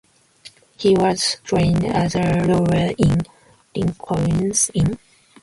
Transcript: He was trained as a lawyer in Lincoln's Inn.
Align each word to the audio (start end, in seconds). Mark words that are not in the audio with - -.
He 0.77 0.95
was 0.95 1.37
trained 1.43 1.85
as 1.85 2.15
a 2.15 2.41
lawyer 2.43 2.91
in 2.97 3.21
Lincoln's 3.75 4.71
Inn. 4.73 4.97